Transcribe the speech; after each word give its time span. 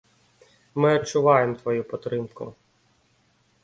Мы 0.85 0.89
адчуваем 0.93 1.51
тваю 1.61 1.81
падтрымку! 1.95 2.53